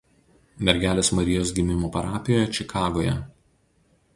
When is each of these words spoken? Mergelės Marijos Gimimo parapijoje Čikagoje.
Mergelės 0.69 1.11
Marijos 1.17 1.51
Gimimo 1.59 1.91
parapijoje 1.99 2.49
Čikagoje. 2.59 3.15